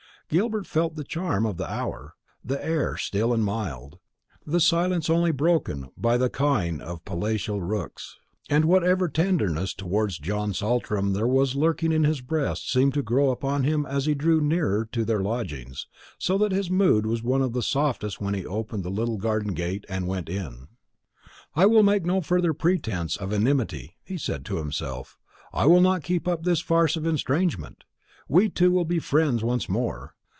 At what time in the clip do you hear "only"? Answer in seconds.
5.09-5.33